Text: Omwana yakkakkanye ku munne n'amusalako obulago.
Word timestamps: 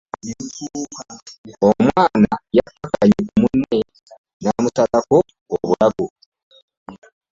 Omwana 1.67 2.31
yakkakkanye 2.57 3.19
ku 3.29 3.35
munne 3.41 3.79
n'amusalako 4.41 5.17
obulago. 5.53 6.05